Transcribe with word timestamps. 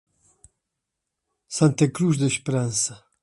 Santa 1.57 1.87
Cruz 1.91 2.17
da 2.17 2.25
Esperança 2.25 2.95